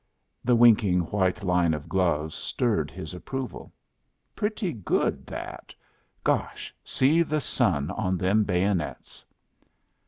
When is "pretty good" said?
4.35-5.27